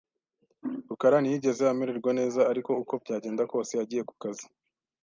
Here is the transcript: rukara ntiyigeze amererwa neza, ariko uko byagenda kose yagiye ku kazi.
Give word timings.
rukara 0.89 1.17
ntiyigeze 1.21 1.63
amererwa 1.73 2.11
neza, 2.19 2.41
ariko 2.51 2.71
uko 2.81 2.93
byagenda 3.03 3.43
kose 3.51 3.71
yagiye 3.79 4.01
ku 4.09 4.13
kazi. 4.21 4.45